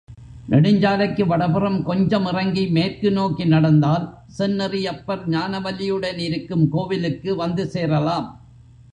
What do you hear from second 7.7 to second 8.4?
சேரலாம்.